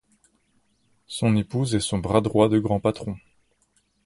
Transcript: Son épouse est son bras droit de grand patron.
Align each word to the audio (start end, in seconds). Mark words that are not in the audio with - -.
Son 1.05 1.35
épouse 1.37 1.75
est 1.75 1.79
son 1.79 1.99
bras 1.99 2.21
droit 2.21 2.49
de 2.49 2.57
grand 2.57 2.79
patron. 2.79 3.17